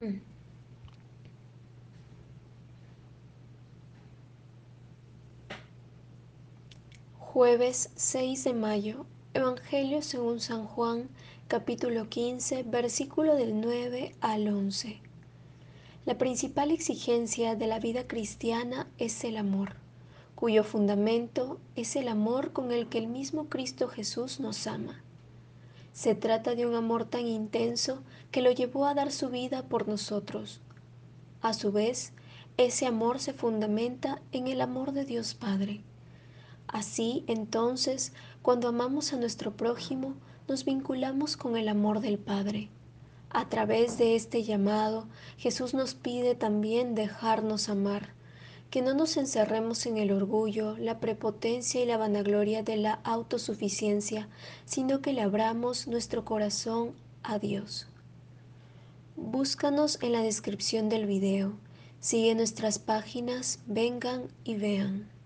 [0.00, 0.20] Mm.
[7.18, 11.08] Jueves 6 de mayo, Evangelio según San Juan,
[11.48, 15.00] capítulo 15, versículo del 9 al 11.
[16.06, 19.74] La principal exigencia de la vida cristiana es el amor,
[20.36, 25.02] cuyo fundamento es el amor con el que el mismo Cristo Jesús nos ama.
[25.98, 29.88] Se trata de un amor tan intenso que lo llevó a dar su vida por
[29.88, 30.60] nosotros
[31.40, 32.12] a su vez,
[32.56, 35.80] ese amor se fundamenta en el amor de Dios Padre.
[36.68, 38.12] Así, entonces,
[38.42, 40.14] cuando amamos a nuestro prójimo,
[40.46, 42.68] nos vinculamos con el amor del Padre.
[43.30, 48.14] A través de este llamado, Jesús nos pide también dejarnos amar,
[48.70, 54.28] que no nos encerremos en el orgullo, la prepotencia y la vanagloria de la autosuficiencia,
[54.64, 57.86] sino que le abramos nuestro corazón a Dios.
[59.16, 61.52] Búscanos en la descripción del video.
[62.00, 65.17] Sigue nuestras páginas, vengan y vean.